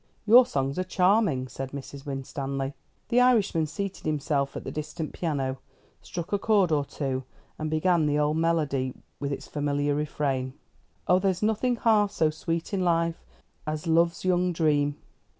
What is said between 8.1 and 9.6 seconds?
old melody, with its